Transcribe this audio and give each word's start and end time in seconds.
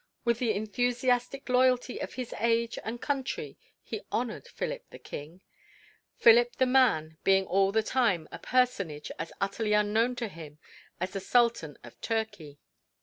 With 0.25 0.39
the 0.39 0.55
enthusiastic 0.55 1.47
loyalty 1.47 1.99
of 2.01 2.15
his 2.15 2.33
age 2.39 2.79
and 2.83 2.99
country 2.99 3.59
he 3.83 4.01
honoured 4.11 4.47
Philip 4.47 4.89
the 4.89 4.97
king; 4.97 5.41
Philip 6.17 6.55
the 6.55 6.65
man 6.65 7.19
being 7.23 7.45
all 7.45 7.71
the 7.71 7.83
time 7.83 8.27
a 8.31 8.39
personage 8.39 9.11
as 9.19 9.31
utterly 9.39 9.73
unknown 9.73 10.15
to 10.15 10.27
him 10.27 10.57
as 10.99 11.11
the 11.11 11.19
Sultan 11.19 11.77
of 11.83 12.01
Turkey. 12.01 12.57